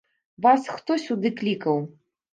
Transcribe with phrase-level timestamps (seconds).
[0.45, 1.77] Вас хто сюды клікаў?